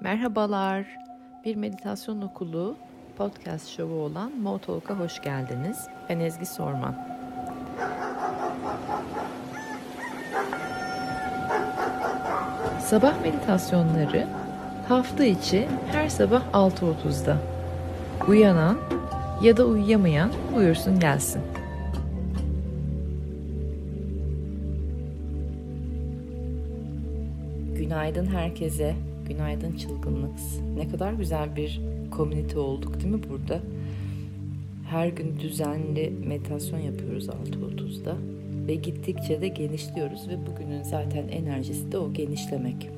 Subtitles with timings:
[0.00, 0.86] Merhabalar.
[1.44, 2.76] Bir meditasyon okulu
[3.16, 5.88] podcast şovu olan Motalk'a hoş geldiniz.
[6.08, 6.94] Ben Ezgi Sorman.
[12.80, 14.26] Sabah meditasyonları
[14.88, 17.36] hafta içi her sabah 6.30'da.
[18.28, 18.78] Uyanan
[19.42, 21.42] ya da uyuyamayan buyursun gelsin.
[27.74, 28.94] Günaydın herkese.
[29.28, 30.30] Günaydın çılgınlık.
[30.76, 31.80] Ne kadar güzel bir
[32.10, 33.60] komünite olduk değil mi burada?
[34.90, 38.16] Her gün düzenli meditasyon yapıyoruz 6.30'da
[38.68, 42.88] ve gittikçe de genişliyoruz ve bugünün zaten enerjisi de o genişlemek.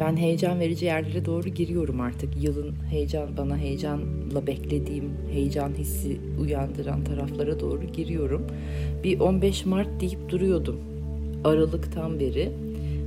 [0.00, 2.42] Ben heyecan verici yerlere doğru giriyorum artık.
[2.42, 8.46] Yılın heyecan bana heyecanla beklediğim, heyecan hissi uyandıran taraflara doğru giriyorum.
[9.04, 10.80] Bir 15 Mart deyip duruyordum.
[11.44, 12.52] Aralıktan beri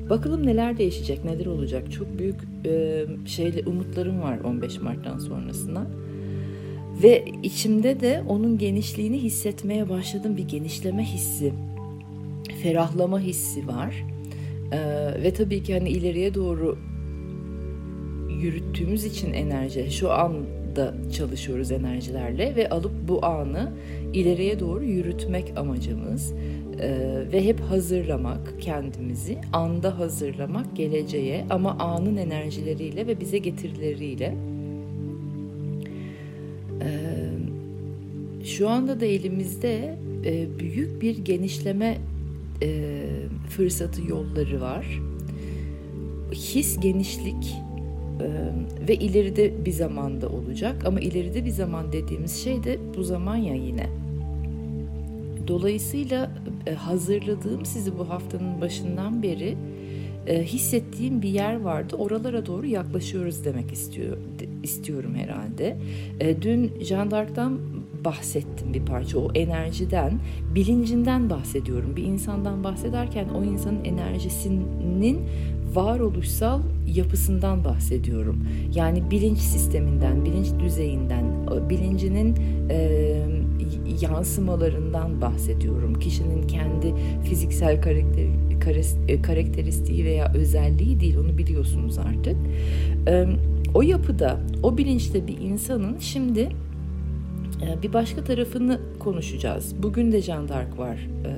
[0.09, 1.91] Bakalım neler değişecek, neler olacak.
[1.91, 2.35] Çok büyük
[2.65, 5.87] e, şeyle umutlarım var 15 Mart'tan sonrasına.
[7.03, 10.37] Ve içimde de onun genişliğini hissetmeye başladım.
[10.37, 11.53] Bir genişleme hissi,
[12.63, 14.05] ferahlama hissi var.
[14.71, 14.79] E,
[15.23, 16.77] ve tabii ki hani ileriye doğru
[18.41, 23.71] yürüttüğümüz için enerji, şu anda çalışıyoruz enerjilerle ve alıp bu anı
[24.13, 26.33] ileriye doğru yürütmek amacımız
[26.79, 34.35] ee, ve hep hazırlamak kendimizi, anda hazırlamak geleceğe ama anın enerjileriyle ve bize getirileriyle.
[36.81, 37.13] Ee,
[38.45, 41.97] şu anda da elimizde e, büyük bir genişleme
[42.61, 42.99] e,
[43.49, 45.01] fırsatı yolları var.
[46.31, 47.55] His genişlik
[48.21, 48.27] e,
[48.87, 53.55] ve ileride bir zamanda olacak ama ileride bir zaman dediğimiz şey de bu zaman ya
[53.55, 54.02] yine.
[55.47, 56.31] Dolayısıyla
[56.67, 59.57] e, hazırladığım sizi bu haftanın başından beri
[60.27, 61.95] e, hissettiğim bir yer vardı.
[61.95, 64.17] Oralara doğru yaklaşıyoruz demek istiyor
[64.63, 65.77] istiyorum herhalde.
[66.19, 67.59] E, dün Jean d'Arc'tan
[68.05, 69.19] bahsettim bir parça.
[69.19, 70.19] O enerjiden,
[70.55, 71.95] bilincinden bahsediyorum.
[71.95, 75.19] Bir insandan bahsederken o insanın enerjisinin
[75.73, 78.47] varoluşsal yapısından bahsediyorum.
[78.75, 81.25] Yani bilinç sisteminden, bilinç düzeyinden,
[81.69, 82.35] bilincinin
[82.69, 83.15] e,
[84.01, 85.99] yansımalarından bahsediyorum.
[85.99, 86.93] Kişinin kendi
[87.23, 88.25] fiziksel karakter,
[89.07, 92.35] e, karakteristiği veya özelliği değil onu biliyorsunuz artık.
[93.73, 96.49] O yapıda, o bilinçte bir insanın şimdi
[97.61, 99.83] e, bir başka tarafını konuşacağız.
[99.83, 101.33] Bugün de Jean d'Arc var e,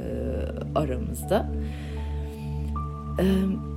[0.75, 1.51] aramızda.
[3.19, 3.74] Evet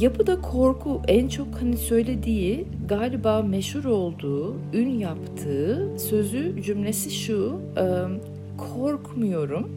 [0.00, 7.60] Yapıda korku en çok hani söylediği galiba meşhur olduğu, ün yaptığı sözü cümlesi şu.
[8.76, 9.68] korkmuyorum.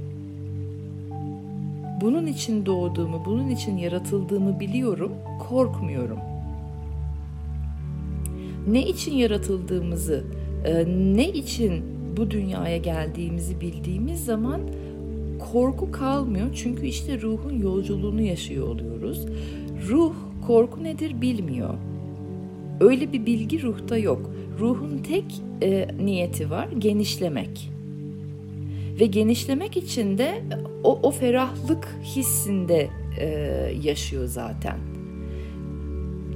[2.02, 5.12] Bunun için doğduğumu, bunun için yaratıldığımı biliyorum.
[5.50, 6.20] Korkmuyorum.
[8.68, 10.24] Ne için yaratıldığımızı,
[11.16, 11.84] ne için
[12.18, 14.62] bu dünyaya geldiğimizi bildiğimiz zaman
[15.52, 16.48] korku kalmıyor.
[16.56, 19.26] Çünkü işte ruhun yolculuğunu yaşıyor oluyoruz.
[19.88, 20.14] Ruh
[20.48, 21.74] korku nedir bilmiyor.
[22.80, 24.32] Öyle bir bilgi ruhta yok.
[24.60, 27.72] Ruhun tek e, niyeti var genişlemek.
[29.00, 30.42] Ve genişlemek için de
[30.84, 32.90] o, o ferahlık hissinde
[33.20, 33.26] e,
[33.84, 34.78] yaşıyor zaten.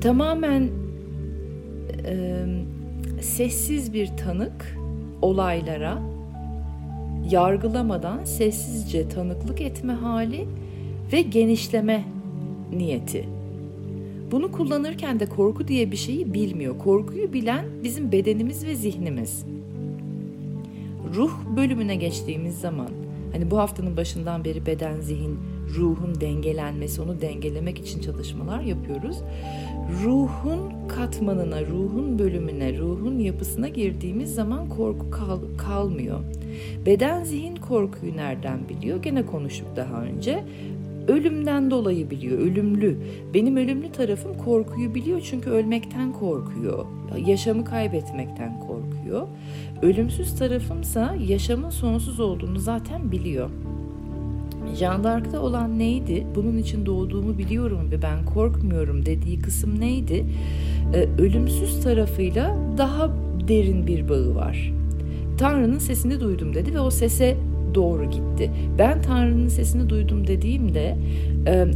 [0.01, 0.69] Tamamen
[2.05, 2.45] e,
[3.21, 4.77] sessiz bir tanık
[5.21, 6.01] olaylara
[7.31, 10.47] yargılamadan sessizce tanıklık etme hali
[11.13, 12.03] ve genişleme
[12.77, 13.25] niyeti.
[14.31, 16.77] Bunu kullanırken de korku diye bir şeyi bilmiyor.
[16.77, 19.45] Korkuyu bilen bizim bedenimiz ve zihnimiz.
[21.15, 22.89] Ruh bölümüne geçtiğimiz zaman
[23.31, 25.39] hani bu haftanın başından beri beden, zihin,
[25.75, 29.17] ruhun dengelenmesi, onu dengelemek için çalışmalar yapıyoruz.
[30.03, 36.19] Ruhun katmanına, ruhun bölümüne, ruhun yapısına girdiğimiz zaman korku kal kalmıyor.
[36.85, 39.01] Beden zihin korkuyu nereden biliyor?
[39.01, 40.43] Gene konuştuk daha önce
[41.07, 42.97] ölümden dolayı biliyor, ölümlü.
[43.33, 46.85] Benim ölümlü tarafım korkuyu biliyor çünkü ölmekten korkuyor.
[47.25, 49.27] Yaşamı kaybetmekten korkuyor.
[49.81, 53.49] Ölümsüz tarafımsa yaşamın sonsuz olduğunu zaten biliyor.
[54.75, 56.27] Jean d'Arc'ta olan neydi?
[56.35, 60.25] Bunun için doğduğumu biliyorum ve ben korkmuyorum dediği kısım neydi?
[60.93, 63.09] Ee, ölümsüz tarafıyla daha
[63.47, 64.73] derin bir bağı var.
[65.37, 67.37] Tanrı'nın sesini duydum dedi ve o sese
[67.75, 68.51] doğru gitti.
[68.77, 70.97] Ben Tanrı'nın sesini duydum dediğimde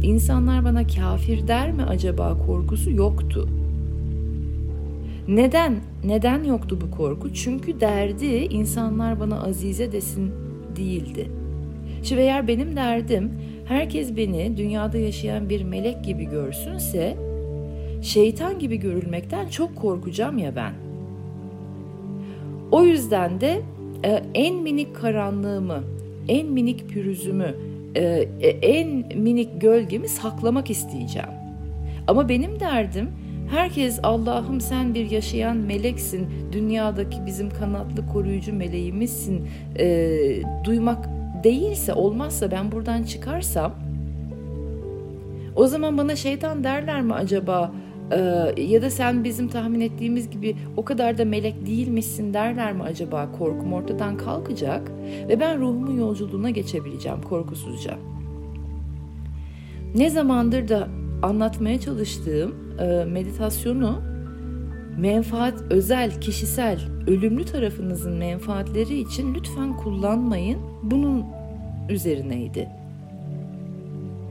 [0.02, 3.48] insanlar bana kafir der mi acaba korkusu yoktu.
[5.28, 5.76] Neden?
[6.04, 7.34] Neden yoktu bu korku?
[7.34, 10.32] Çünkü derdi insanlar bana azize desin
[10.76, 11.28] değildi.
[12.02, 13.32] Şimdi eğer benim derdim
[13.64, 17.16] herkes beni dünyada yaşayan bir melek gibi görsünse
[18.02, 20.72] şeytan gibi görülmekten çok korkacağım ya ben.
[22.70, 23.60] O yüzden de
[24.34, 25.84] en minik karanlığımı,
[26.28, 27.54] en minik pürüzümü,
[27.94, 28.02] e,
[28.40, 31.28] e, en minik gölgemi saklamak isteyeceğim.
[32.06, 33.10] Ama benim derdim
[33.50, 39.48] herkes Allah'ım sen bir yaşayan meleksin, dünyadaki bizim kanatlı koruyucu meleğimizsin
[39.78, 40.08] e,
[40.64, 41.08] duymak
[41.44, 43.74] değilse olmazsa ben buradan çıkarsam
[45.56, 47.72] o zaman bana şeytan derler mi acaba?
[48.12, 52.82] Ee, ya da sen bizim tahmin ettiğimiz gibi o kadar da melek değilmişsin derler mi
[52.82, 53.32] acaba?
[53.38, 54.90] Korkum ortadan kalkacak
[55.28, 57.98] ve ben ruhumun yolculuğuna geçebileceğim korkusuzca.
[59.94, 60.88] Ne zamandır da
[61.22, 64.02] anlatmaya çalıştığım e, meditasyonu
[64.98, 70.58] menfaat özel, kişisel, ölümlü tarafınızın menfaatleri için lütfen kullanmayın.
[70.82, 71.24] Bunun
[71.88, 72.68] üzerineydi.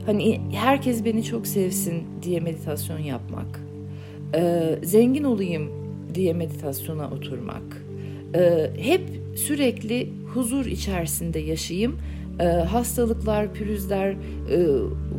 [0.06, 3.67] Hani herkes beni çok sevsin diye meditasyon yapmak.
[4.34, 5.70] Ee, zengin olayım
[6.14, 7.82] diye meditasyona oturmak.
[8.34, 9.02] Ee, hep
[9.34, 11.98] sürekli huzur içerisinde yaşayayım.
[12.40, 14.16] Ee, hastalıklar, pürüzler, e,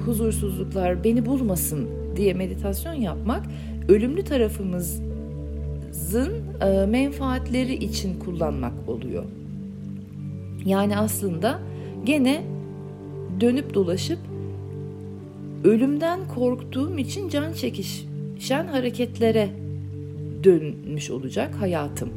[0.06, 3.45] huzursuzluklar beni bulmasın diye meditasyon yapmak
[3.88, 9.25] ölümlü tarafımızın e, menfaatleri için kullanmak oluyor.
[10.65, 11.59] Yani aslında
[12.06, 12.44] gene
[13.41, 14.19] dönüp dolaşıp
[15.63, 17.53] ölümden korktuğum için can
[18.39, 19.50] çekişen hareketlere
[20.44, 22.09] dönmüş olacak hayatım.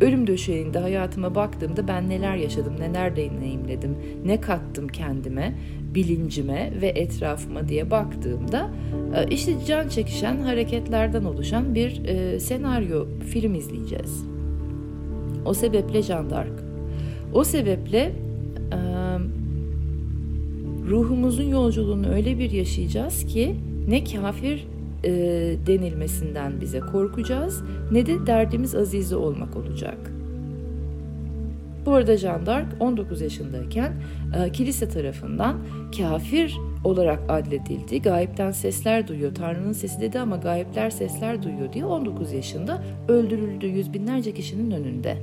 [0.00, 5.54] Ölüm döşeğinde hayatıma baktığımda ben neler yaşadım, neler deneyimledim, ne kattım kendime,
[5.94, 8.70] bilincime ve etrafıma diye baktığımda
[9.16, 14.24] e, işte can çekişen hareketlerden oluşan bir e, senaryo film izleyeceğiz.
[15.44, 16.52] O sebeple Jean d'Arc.
[17.32, 18.12] O sebeple
[18.72, 18.78] e,
[20.88, 23.56] ruhumuzun yolculuğunu öyle bir yaşayacağız ki
[23.88, 24.66] ne kafir
[25.04, 25.10] e,
[25.66, 27.62] denilmesinden bize korkacağız
[27.92, 29.98] ne de derdimiz azize olmak olacak.
[31.86, 33.92] Bu arada Jean d'Arc 19 yaşındayken
[34.36, 35.56] e, kilise tarafından
[35.98, 38.02] kafir olarak adledildi.
[38.02, 39.34] Gayipten sesler duyuyor.
[39.34, 45.16] Tanrı'nın sesi dedi ama gayipler sesler duyuyor diye 19 yaşında öldürüldü yüz binlerce kişinin önünde.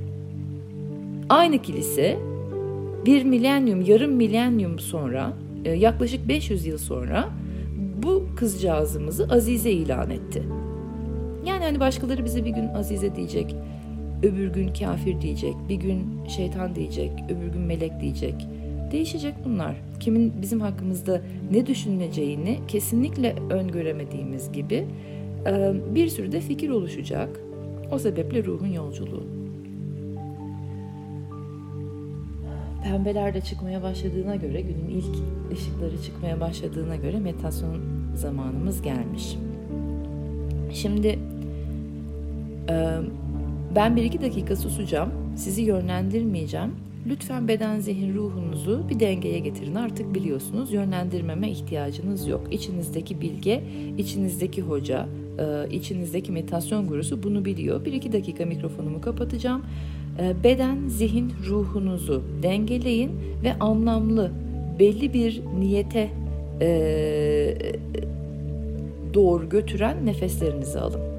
[1.28, 2.18] Aynı kilise
[3.06, 5.32] bir milenyum, yarım milenyum sonra
[5.64, 7.28] e, yaklaşık 500 yıl sonra
[8.06, 10.42] bu kızcağızımızı Azize ilan etti.
[11.46, 13.56] Yani hani başkaları bize bir gün Azize diyecek,
[14.22, 18.34] öbür gün kafir diyecek, bir gün şeytan diyecek, öbür gün melek diyecek.
[18.92, 19.76] Değişecek bunlar.
[20.00, 24.86] Kimin bizim hakkımızda ne düşüneceğini kesinlikle öngöremediğimiz gibi
[25.46, 27.40] e, bir sürü de fikir oluşacak.
[27.92, 29.36] O sebeple ruhun yolculuğu.
[32.90, 35.16] pembeler de çıkmaya başladığına göre, günün ilk
[35.52, 39.36] ışıkları çıkmaya başladığına göre meditasyon zamanımız gelmiş.
[40.72, 41.18] Şimdi
[43.74, 45.10] ben bir iki dakika susacağım.
[45.36, 46.70] Sizi yönlendirmeyeceğim.
[47.08, 49.74] Lütfen beden, zihin, ruhunuzu bir dengeye getirin.
[49.74, 52.46] Artık biliyorsunuz yönlendirmeme ihtiyacınız yok.
[52.50, 53.62] İçinizdeki bilge,
[53.98, 55.08] içinizdeki hoca,
[55.70, 57.84] içinizdeki meditasyon gurusu bunu biliyor.
[57.84, 59.62] Bir iki dakika mikrofonumu kapatacağım.
[60.18, 63.10] Ee, beden, zihin, ruhunuzu dengeleyin
[63.42, 64.32] ve anlamlı
[64.78, 66.10] belli bir niyete
[66.60, 67.56] e,
[69.14, 71.15] doğru götüren nefeslerinizi alın.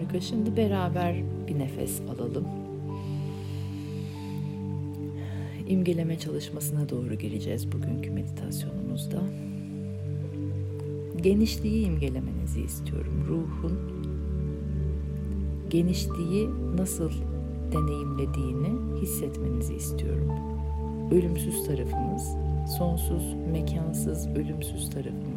[0.00, 0.20] Harika.
[0.20, 1.14] Şimdi beraber
[1.48, 2.46] bir nefes alalım.
[5.68, 9.22] İmgeleme çalışmasına doğru gireceğiz bugünkü meditasyonumuzda.
[11.22, 13.24] Genişliği imgelemenizi istiyorum.
[13.28, 13.78] Ruhun
[15.70, 17.10] genişliği nasıl
[17.72, 20.30] deneyimlediğini hissetmenizi istiyorum.
[21.10, 22.36] Ölümsüz tarafımız,
[22.78, 25.29] sonsuz, mekansız, ölümsüz tarafımız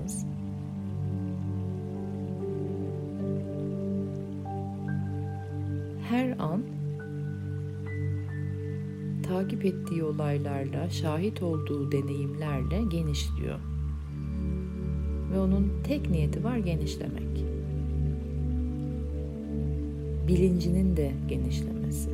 [9.65, 13.59] ettiği olaylarla, şahit olduğu deneyimlerle genişliyor.
[15.33, 17.45] Ve onun tek niyeti var genişlemek.
[20.27, 22.09] Bilincinin de genişlemesi.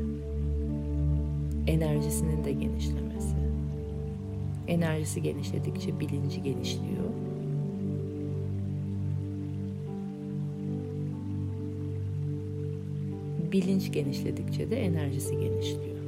[1.67, 3.35] Enerjisinin de genişlemesi.
[4.67, 7.09] Enerjisi genişledikçe bilinci genişliyor.
[13.51, 15.98] Bilinç genişledikçe de enerjisi genişliyor.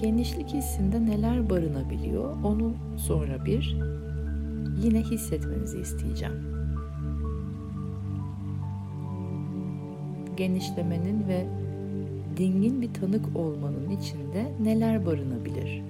[0.00, 3.76] Genişlik hissinde neler barınabiliyor onu sonra bir
[4.82, 6.34] yine hissetmenizi isteyeceğim.
[10.36, 11.46] Genişlemenin ve
[12.36, 15.82] dingin bir tanık olmanın içinde neler barınabilir?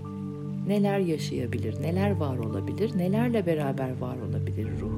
[0.67, 1.83] Neler yaşayabilir?
[1.83, 2.99] Neler var olabilir?
[2.99, 4.90] Nelerle beraber var olabilir ruh?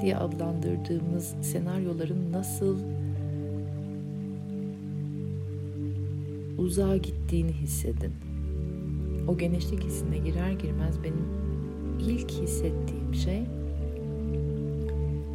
[0.00, 2.78] Diye adlandırdığımız senaryoların nasıl
[6.58, 8.12] uzağa gittiğini hissedin.
[9.28, 11.26] O genişlik hissine girer girmez benim
[12.00, 13.42] ilk hissettiğim şey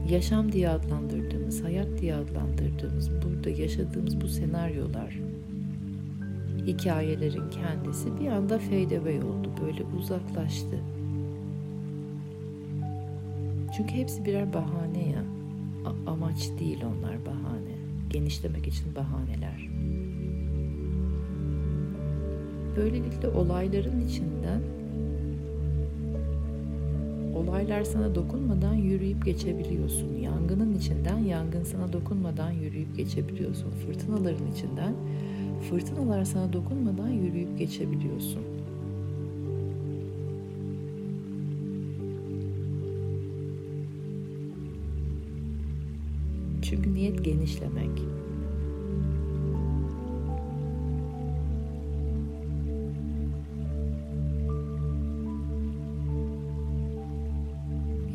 [0.09, 5.19] yaşam diye adlandırdığımız, hayat diye adlandırdığımız, burada yaşadığımız bu senaryolar,
[6.67, 10.79] hikayelerin kendisi bir anda fade away oldu, böyle uzaklaştı.
[13.77, 15.23] Çünkü hepsi birer bahane ya.
[15.85, 17.73] A- amaç değil onlar bahane.
[18.09, 19.69] Genişlemek için bahaneler.
[22.77, 24.61] Böylelikle olayların içinden
[27.35, 30.15] olaylar sana dokunmadan yürüyüp geçebiliyorsun.
[30.15, 33.71] Yangının içinden yangın sana dokunmadan yürüyüp geçebiliyorsun.
[33.71, 34.93] Fırtınaların içinden
[35.69, 38.52] fırtınalar sana dokunmadan yürüyüp geçebiliyorsun.
[46.73, 48.01] Çünkü niyet genişlemek.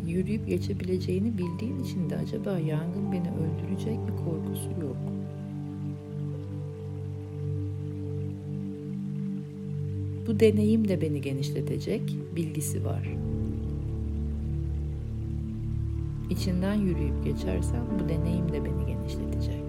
[0.06, 4.96] Yürüyüp geçebileceğini bildiğin için de acaba yangın beni öldürecek mi korkusu yok.
[10.26, 13.27] Bu deneyim de beni genişletecek bilgisi var.
[16.30, 19.62] İçinden yürüyüp geçersem bu deneyim de beni genişletecek.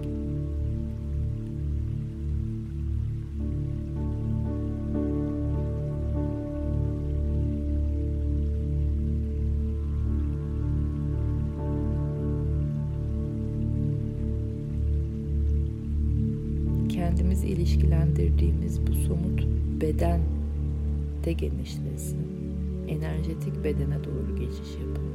[16.88, 19.46] Kendimizi ilişkilendirdiğimiz bu somut
[19.80, 20.20] beden
[21.24, 22.20] de genişlesin.
[22.88, 25.09] Enerjetik bedene doğru geçiş yapalım.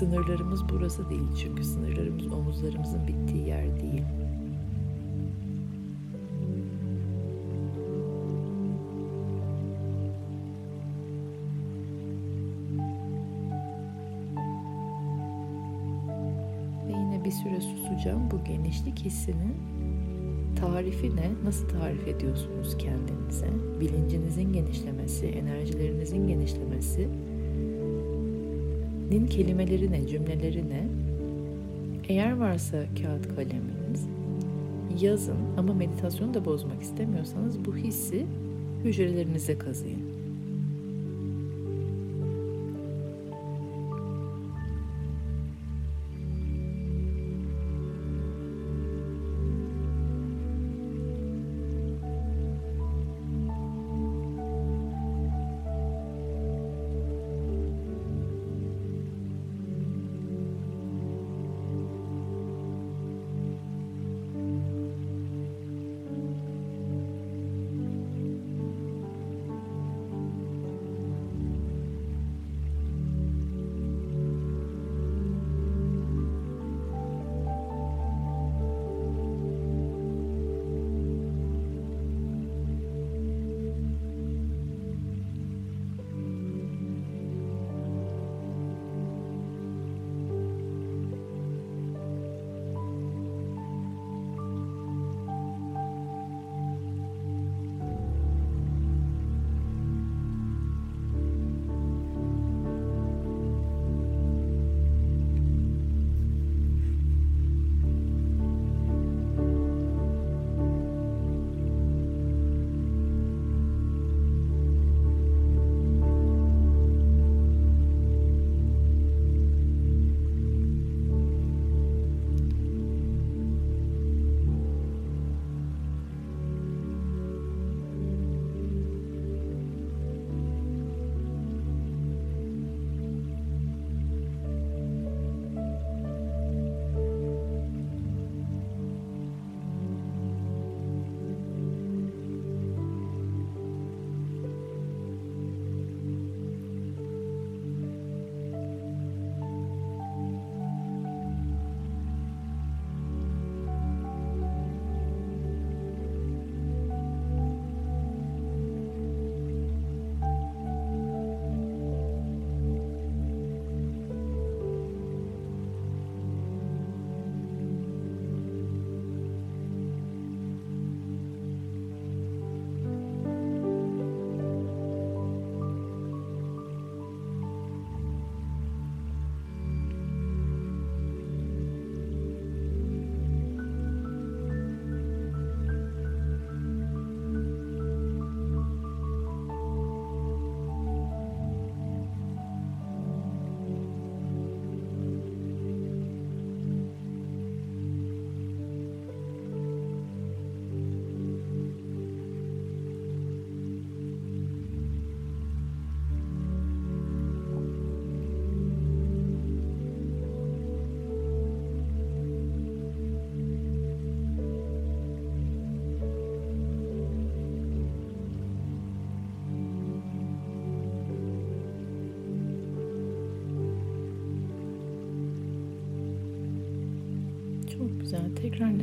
[0.00, 4.02] Sınırlarımız burası değil çünkü sınırlarımız omuzlarımızın bittiği yer değil.
[16.86, 18.30] Ve yine bir süre susacağım.
[18.30, 19.56] Bu genişlik hissinin
[20.60, 21.30] tarifi ne?
[21.44, 23.48] Nasıl tarif ediyorsunuz kendinize?
[23.80, 27.08] Bilincinizin genişlemesi, enerjilerinizin genişlemesi
[29.10, 30.88] nin kelimeleri ne, cümleleri ne?
[32.08, 34.06] Eğer varsa kağıt kaleminiz
[35.00, 38.26] yazın ama meditasyonu da bozmak istemiyorsanız bu hissi
[38.84, 40.09] hücrelerinize kazıyın.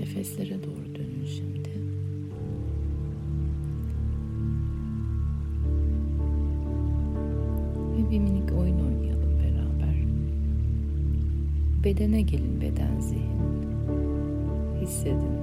[0.07, 1.69] Nefeslere doğru dönün şimdi.
[7.97, 9.95] Ve bir minik oyun oynayalım beraber.
[11.83, 13.41] Bedene gelin beden zihin.
[14.81, 15.37] Hissedin.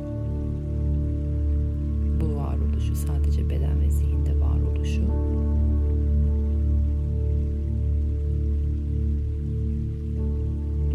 [2.21, 5.05] Bu varoluşu sadece beden ve zihinde varoluşu.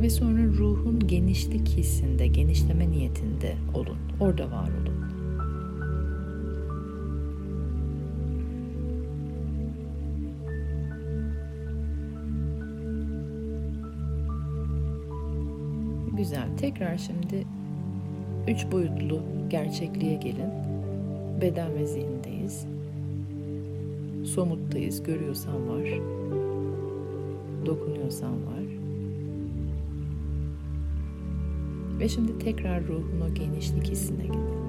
[0.02, 3.98] Ve sonra ruhun genişlik hissinde, genişleme niyetinde olun.
[4.20, 5.00] Orada var olun.
[16.18, 16.58] Güzel.
[16.58, 17.46] Tekrar şimdi
[18.48, 20.52] üç boyutlu gerçekliğe gelin.
[21.42, 22.66] Beden ve zihindeyiz.
[24.26, 25.04] Somuttayız.
[25.04, 25.90] Görüyorsan var.
[27.66, 28.59] Dokunuyorsan var.
[32.00, 34.60] Ve şimdi tekrar ruhun o genişlik hissine gidin.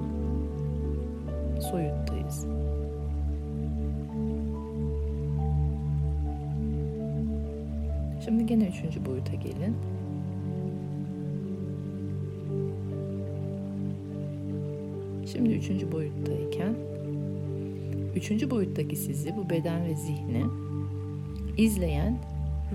[1.71, 2.47] Soyuttayız.
[8.25, 9.77] Şimdi gene üçüncü boyuta gelin.
[15.27, 16.75] Şimdi üçüncü boyuttayken
[18.17, 20.45] üçüncü boyuttaki sizi bu beden ve zihni
[21.57, 22.19] izleyen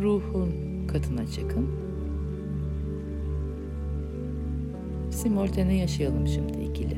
[0.01, 0.51] ruhun
[0.87, 1.84] katına çıkın.
[5.25, 6.97] Simultane yaşayalım şimdi ikili.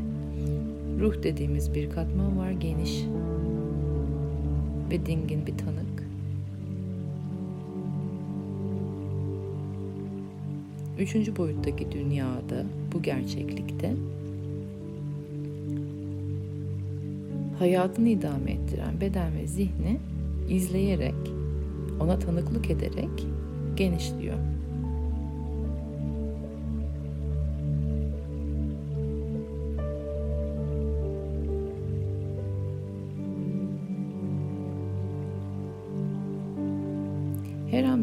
[0.99, 3.03] Ruh dediğimiz bir katman var geniş
[4.91, 6.03] ve dingin bir tanık.
[10.99, 13.93] Üçüncü boyuttaki dünyada, bu gerçeklikte
[17.59, 19.97] hayatını idame ettiren beden ve zihni
[20.49, 21.31] izleyerek,
[21.99, 23.27] ona tanıklık ederek
[23.75, 24.56] genişliyor.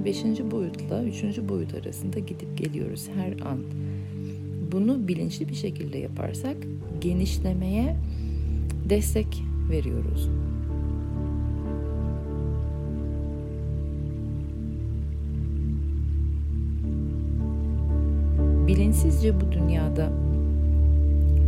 [0.05, 3.59] Beşinci boyutla üçüncü boyut arasında gidip geliyoruz her an.
[4.73, 6.57] Bunu bilinçli bir şekilde yaparsak
[7.01, 7.97] genişlemeye
[8.88, 10.29] destek veriyoruz.
[18.67, 20.12] Bilinçsizce bu dünyada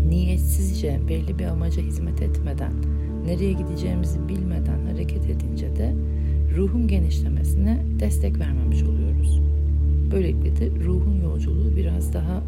[0.09, 2.73] niyetsizce belli bir amaca hizmet etmeden,
[3.27, 5.95] nereye gideceğimizi bilmeden hareket edince de
[6.57, 9.41] ruhun genişlemesine destek vermemiş oluyoruz.
[10.13, 12.43] Böylelikle de ruhun yolculuğu biraz daha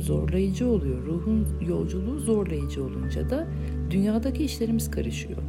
[0.00, 1.06] zorlayıcı oluyor.
[1.06, 3.46] Ruhun yolculuğu zorlayıcı olunca da
[3.90, 5.42] dünyadaki işlerimiz karışıyor.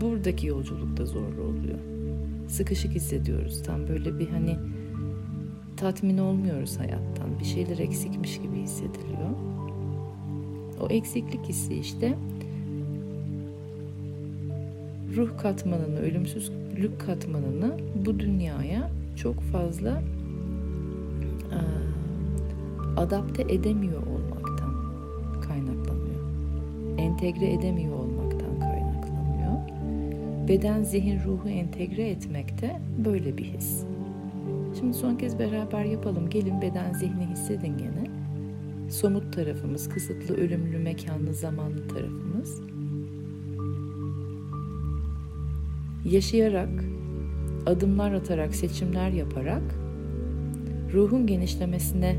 [0.00, 1.78] Buradaki yolculuk da zorlu oluyor.
[2.48, 3.62] Sıkışık hissediyoruz.
[3.62, 4.56] Tam böyle bir hani
[5.76, 7.38] tatmin olmuyoruz hayattan.
[7.40, 9.30] Bir şeyler eksikmiş gibi hissediliyor.
[10.80, 12.14] O eksiklik hissi işte
[15.16, 20.02] ruh katmanını, ölümsüzlük katmanını bu dünyaya çok fazla
[22.96, 24.74] adapte edemiyor olmaktan
[25.40, 26.22] kaynaklanıyor.
[26.98, 29.52] Entegre edemiyor olmaktan kaynaklanıyor.
[30.48, 33.84] Beden, zihin, ruhu entegre etmekte böyle bir his.
[34.78, 36.30] Şimdi son kez beraber yapalım.
[36.30, 38.06] Gelin beden, zihni hissedin gene.
[38.90, 42.60] Somut tarafımız, kısıtlı, ölümlü, mekanlı, zamanlı tarafımız.
[46.12, 46.84] Yaşayarak,
[47.66, 49.62] adımlar atarak, seçimler yaparak
[50.92, 52.16] ruhun genişlemesine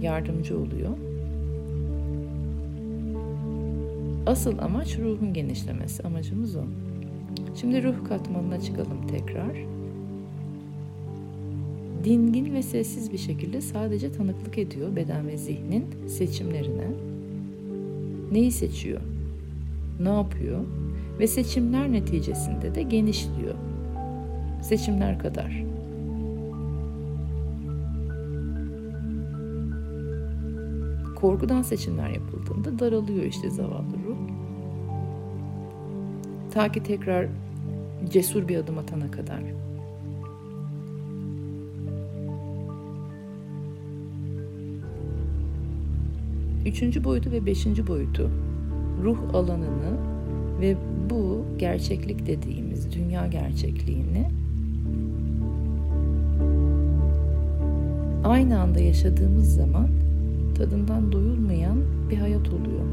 [0.00, 0.90] yardımcı oluyor.
[4.26, 6.02] Asıl amaç ruhun genişlemesi.
[6.02, 6.64] Amacımız o.
[7.60, 9.56] Şimdi ruh katmanına çıkalım tekrar.
[12.04, 16.86] Dingin ve sessiz bir şekilde sadece tanıklık ediyor beden ve zihnin seçimlerine.
[18.32, 19.00] Neyi seçiyor?
[20.00, 20.60] Ne yapıyor?
[21.22, 23.54] Ve seçimler neticesinde de genişliyor.
[24.62, 25.62] Seçimler kadar.
[31.14, 34.16] korkudan seçimler yapıldığında daralıyor işte zavallı ruh.
[36.50, 37.26] Ta ki tekrar
[38.10, 39.40] cesur bir adım atana kadar.
[46.66, 48.30] Üçüncü boyutu ve beşinci boyutu,
[49.02, 50.11] ruh alanını
[50.62, 50.76] ve
[51.10, 54.26] bu gerçeklik dediğimiz dünya gerçekliğini
[58.24, 59.88] aynı anda yaşadığımız zaman
[60.54, 61.78] tadından doyulmayan
[62.10, 62.86] bir hayat oluyor.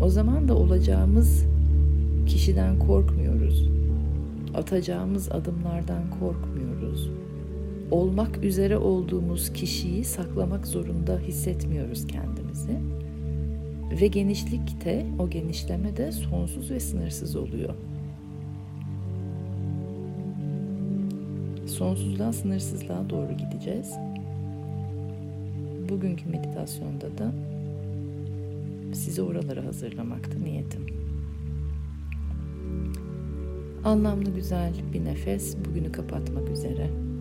[0.00, 1.44] O zaman da olacağımız
[2.26, 3.68] kişiden korkmuyoruz.
[4.54, 7.10] Atacağımız adımlardan korkmuyoruz.
[7.92, 12.78] Olmak üzere olduğumuz kişiyi saklamak zorunda hissetmiyoruz kendimizi.
[14.00, 17.74] Ve genişlik de, o genişleme de sonsuz ve sınırsız oluyor.
[21.66, 23.94] Sonsuzluğa, sınırsızlığa doğru gideceğiz.
[25.88, 27.32] Bugünkü meditasyonda da
[28.92, 30.86] sizi oralara hazırlamaktı niyetim.
[33.84, 37.11] Anlamlı güzel bir nefes bugünü kapatmak üzere.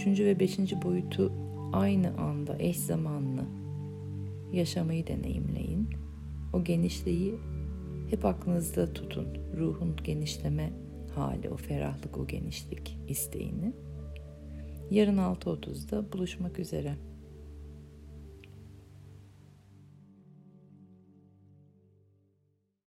[0.00, 1.32] Üçüncü ve beşinci boyutu
[1.72, 3.44] aynı anda eş zamanlı
[4.52, 5.88] yaşamayı deneyimleyin.
[6.52, 7.34] O genişliği
[8.10, 9.26] hep aklınızda tutun.
[9.56, 10.72] Ruhun genişleme
[11.14, 13.72] hali, o ferahlık, o genişlik isteğini.
[14.90, 16.96] Yarın 6.30'da buluşmak üzere.